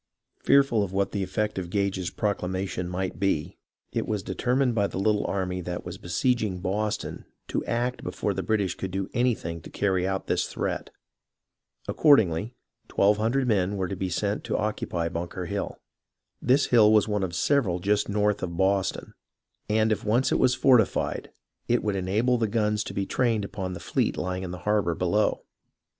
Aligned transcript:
Fearful 0.39 0.81
of 0.83 0.91
what 0.91 1.11
the 1.11 1.21
effect 1.21 1.59
of 1.59 1.69
Gage's 1.69 2.09
proclamation 2.09 2.89
might 2.89 3.19
be, 3.19 3.59
it 3.91 4.07
was 4.07 4.23
determined 4.23 4.73
by 4.73 4.87
the 4.87 4.97
little 4.97 5.27
army 5.27 5.61
that 5.61 5.85
was 5.85 5.99
besieging 5.99 6.59
Boston 6.59 7.23
to 7.49 7.63
act 7.65 8.03
before 8.03 8.33
the 8.33 8.41
British 8.41 8.73
could 8.73 8.89
do 8.89 9.11
anything 9.13 9.61
to 9.61 9.69
carry 9.69 10.07
out 10.07 10.25
this 10.25 10.47
threat. 10.47 10.89
Accordingly, 11.87 12.55
1200 12.91 13.47
men 13.47 13.77
were 13.77 13.87
to 13.87 13.95
be 13.95 14.09
sent 14.09 14.43
to 14.45 14.53
BUNKER 14.53 14.55
HILL 14.55 14.69
63 14.69 14.69
occupy 14.97 15.09
Bunker 15.09 15.45
Hill.^ 15.45 15.75
This 16.41 16.65
hill 16.65 16.91
was 16.91 17.07
one 17.07 17.21
of 17.21 17.35
several 17.35 17.77
just 17.77 18.09
north 18.09 18.41
of 18.41 18.57
Boston, 18.57 19.13
and 19.69 19.91
if 19.91 20.03
once 20.03 20.31
it 20.31 20.39
was 20.39 20.55
fortified 20.55 21.29
it 21.67 21.83
would 21.83 21.95
enable 21.95 22.39
the 22.39 22.47
guns 22.47 22.83
to 22.85 22.95
be 22.95 23.05
trained 23.05 23.45
upon 23.45 23.73
the 23.73 23.79
fleet 23.79 24.17
lying 24.17 24.41
in 24.41 24.49
the 24.49 24.57
harbour 24.65 24.95
below. 24.95 25.43